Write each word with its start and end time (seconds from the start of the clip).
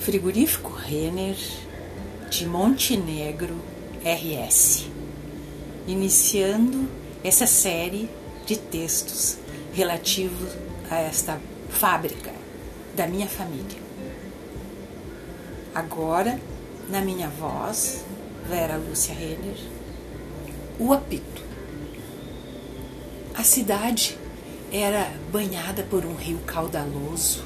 Frigorífico 0.00 0.70
Renner 0.70 1.36
de 2.30 2.46
Montenegro 2.46 3.54
RS, 4.02 4.86
iniciando 5.86 6.88
essa 7.22 7.46
série 7.46 8.08
de 8.46 8.56
textos 8.56 9.36
relativos 9.74 10.56
a 10.90 10.96
esta 10.96 11.38
fábrica 11.68 12.32
da 12.96 13.06
minha 13.06 13.28
família. 13.28 13.78
Agora, 15.74 16.40
na 16.88 17.02
minha 17.02 17.28
voz, 17.28 18.02
Vera 18.48 18.78
Lúcia 18.78 19.14
Renner, 19.14 19.58
o 20.78 20.94
apito. 20.94 21.42
A 23.34 23.44
cidade 23.44 24.18
era 24.72 25.12
banhada 25.30 25.82
por 25.82 26.06
um 26.06 26.14
rio 26.14 26.38
caudaloso, 26.46 27.44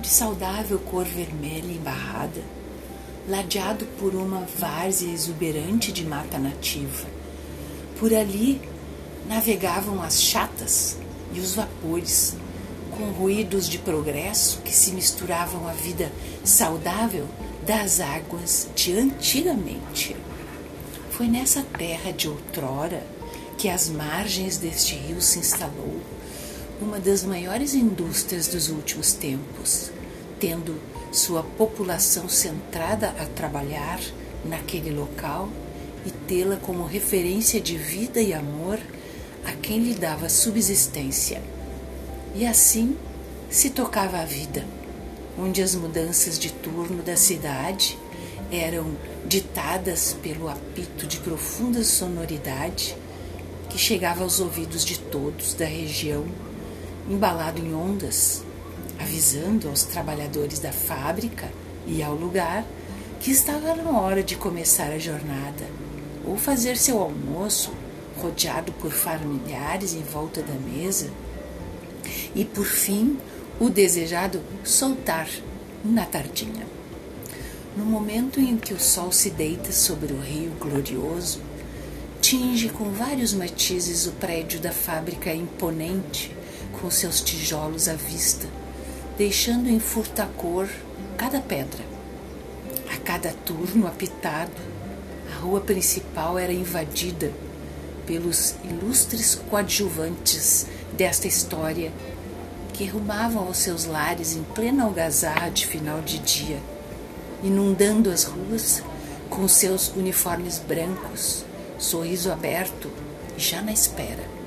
de 0.00 0.08
saudável 0.08 0.78
cor 0.78 1.04
vermelha 1.04 1.72
embarrada, 1.72 2.42
ladeado 3.28 3.84
por 3.98 4.14
uma 4.14 4.46
várzea 4.58 5.12
exuberante 5.12 5.92
de 5.92 6.04
mata 6.04 6.38
nativa. 6.38 7.06
Por 7.98 8.14
ali 8.14 8.60
navegavam 9.28 10.02
as 10.02 10.22
chatas 10.22 10.96
e 11.32 11.40
os 11.40 11.54
vapores, 11.54 12.36
com 12.90 13.04
ruídos 13.10 13.68
de 13.68 13.78
progresso 13.78 14.60
que 14.62 14.74
se 14.74 14.92
misturavam 14.92 15.68
à 15.68 15.72
vida 15.72 16.10
saudável 16.44 17.26
das 17.66 18.00
águas 18.00 18.68
de 18.74 18.96
antigamente. 18.96 20.16
Foi 21.10 21.26
nessa 21.26 21.62
terra 21.62 22.12
de 22.12 22.28
outrora 22.28 23.04
que 23.58 23.68
às 23.68 23.88
margens 23.88 24.56
deste 24.56 24.94
rio 24.94 25.20
se 25.20 25.40
instalou 25.40 26.00
uma 26.80 27.00
das 27.00 27.24
maiores 27.24 27.74
indústrias 27.74 28.46
dos 28.46 28.68
últimos 28.68 29.12
tempos, 29.12 29.90
tendo 30.38 30.80
sua 31.10 31.42
população 31.42 32.28
centrada 32.28 33.08
a 33.18 33.26
trabalhar 33.26 34.00
naquele 34.44 34.90
local 34.90 35.48
e 36.06 36.10
tê-la 36.10 36.56
como 36.56 36.84
referência 36.84 37.60
de 37.60 37.76
vida 37.76 38.20
e 38.20 38.32
amor 38.32 38.78
a 39.44 39.52
quem 39.52 39.80
lhe 39.80 39.94
dava 39.94 40.28
subsistência. 40.28 41.42
E 42.34 42.46
assim 42.46 42.96
se 43.50 43.70
tocava 43.70 44.18
a 44.18 44.24
vida, 44.24 44.64
onde 45.38 45.62
as 45.62 45.74
mudanças 45.74 46.38
de 46.38 46.52
turno 46.52 47.02
da 47.02 47.16
cidade 47.16 47.98
eram 48.52 48.96
ditadas 49.26 50.16
pelo 50.22 50.48
apito 50.48 51.06
de 51.06 51.18
profunda 51.18 51.82
sonoridade 51.82 52.96
que 53.68 53.78
chegava 53.78 54.22
aos 54.22 54.40
ouvidos 54.40 54.84
de 54.84 54.98
todos 54.98 55.54
da 55.54 55.66
região, 55.66 56.26
embalado 57.08 57.60
em 57.60 57.74
ondas, 57.74 58.42
avisando 58.98 59.68
aos 59.68 59.84
trabalhadores 59.84 60.58
da 60.58 60.72
fábrica 60.72 61.48
e 61.86 62.02
ao 62.02 62.14
lugar 62.14 62.64
que 63.20 63.30
estava 63.30 63.74
na 63.74 63.98
hora 63.98 64.22
de 64.22 64.36
começar 64.36 64.90
a 64.92 64.98
jornada 64.98 65.66
ou 66.24 66.36
fazer 66.36 66.76
seu 66.76 67.00
almoço 67.00 67.72
rodeado 68.18 68.72
por 68.72 68.92
familiares 68.92 69.94
em 69.94 70.02
volta 70.02 70.42
da 70.42 70.54
mesa 70.54 71.10
e 72.34 72.44
por 72.44 72.66
fim 72.66 73.16
o 73.58 73.68
desejado 73.68 74.40
soltar 74.64 75.28
na 75.84 76.04
tardinha. 76.04 76.66
No 77.76 77.84
momento 77.84 78.40
em 78.40 78.56
que 78.56 78.74
o 78.74 78.80
sol 78.80 79.12
se 79.12 79.30
deita 79.30 79.72
sobre 79.72 80.12
o 80.12 80.20
rio 80.20 80.50
glorioso, 80.58 81.40
tinge 82.20 82.68
com 82.68 82.90
vários 82.90 83.32
matizes 83.32 84.06
o 84.06 84.12
prédio 84.12 84.60
da 84.60 84.72
fábrica 84.72 85.32
imponente, 85.32 86.34
com 86.72 86.90
seus 86.90 87.20
tijolos 87.20 87.88
à 87.88 87.94
vista, 87.94 88.46
deixando 89.16 89.68
em 89.68 89.78
furta-cor 89.78 90.68
cada 91.16 91.40
pedra. 91.40 91.84
A 92.92 92.96
cada 92.98 93.32
turno 93.32 93.86
apitado, 93.86 94.52
a 95.32 95.40
rua 95.40 95.60
principal 95.60 96.38
era 96.38 96.52
invadida 96.52 97.32
pelos 98.06 98.54
ilustres 98.64 99.34
coadjuvantes 99.50 100.66
desta 100.96 101.26
história 101.26 101.92
que 102.72 102.86
rumavam 102.86 103.46
aos 103.46 103.58
seus 103.58 103.84
lares 103.84 104.34
em 104.34 104.42
plena 104.42 104.84
algazarra 104.84 105.50
de 105.50 105.66
final 105.66 106.00
de 106.00 106.18
dia, 106.18 106.58
inundando 107.42 108.10
as 108.10 108.24
ruas 108.24 108.82
com 109.28 109.46
seus 109.48 109.88
uniformes 109.88 110.58
brancos, 110.58 111.44
sorriso 111.78 112.32
aberto 112.32 112.90
já 113.36 113.60
na 113.60 113.72
espera. 113.72 114.37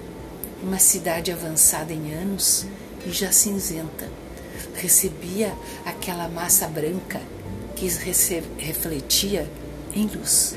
Uma 0.61 0.77
cidade 0.77 1.31
avançada 1.31 1.91
em 1.91 2.13
anos 2.13 2.65
e 3.05 3.11
já 3.11 3.31
cinzenta 3.31 4.07
recebia 4.75 5.53
aquela 5.85 6.27
massa 6.27 6.67
branca 6.67 7.19
que 7.75 7.87
refletia 8.57 9.49
em 9.93 10.05
luz. 10.05 10.55